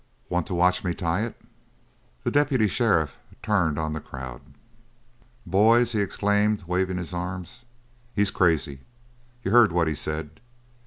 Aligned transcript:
"Want 0.29 0.47
to 0.47 0.55
watch 0.55 0.83
me 0.83 0.95
tie 0.95 1.21
it?" 1.25 1.39
The 2.23 2.31
deputy 2.31 2.67
sheriff 2.67 3.17
turned 3.43 3.77
on 3.77 3.93
the 3.93 3.99
crowd. 4.01 4.41
"Boys," 5.45 5.91
he 5.91 6.01
exclaimed, 6.01 6.63
waving 6.63 6.97
his 6.97 7.13
arms, 7.13 7.65
"he's 8.15 8.31
crazy. 8.31 8.79
You 9.43 9.51
heard 9.51 9.71
what 9.71 9.87
he 9.87 9.93
said. 9.93 10.39